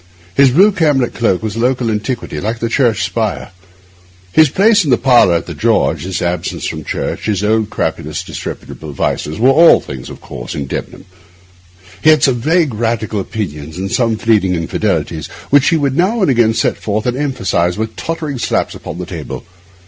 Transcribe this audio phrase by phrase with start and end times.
[0.33, 3.51] His blue camlet cloak was a local antiquity, like the church spire.
[4.31, 8.23] His place in the parlour at the George, his absence from church, his old, crapulous,
[8.23, 11.05] disreputable vices, were all things of course in Debenham.
[12.01, 16.31] He had some vague Radical opinions and some fleeting infidelities, which he would now and
[16.31, 19.45] again set forth and emphasise with tottering slaps upon the table.